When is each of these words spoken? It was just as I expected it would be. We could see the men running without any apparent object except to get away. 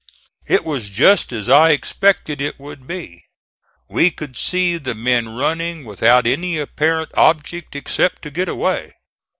It 0.47 0.65
was 0.65 0.89
just 0.89 1.31
as 1.31 1.47
I 1.47 1.69
expected 1.69 2.41
it 2.41 2.59
would 2.59 2.87
be. 2.87 3.25
We 3.87 4.09
could 4.09 4.35
see 4.35 4.77
the 4.77 4.95
men 4.95 5.29
running 5.29 5.85
without 5.85 6.25
any 6.25 6.57
apparent 6.57 7.11
object 7.13 7.75
except 7.75 8.23
to 8.23 8.31
get 8.31 8.49
away. 8.49 8.93